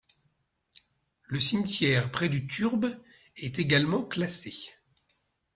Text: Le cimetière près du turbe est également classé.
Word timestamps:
Le 1.27 1.39
cimetière 1.39 2.09
près 2.09 2.27
du 2.27 2.47
turbe 2.47 2.89
est 3.37 3.59
également 3.59 4.03
classé. 4.03 4.71